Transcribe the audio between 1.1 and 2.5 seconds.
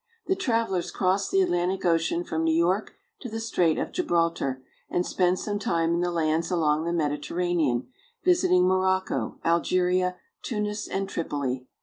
the Atlantic Ocean from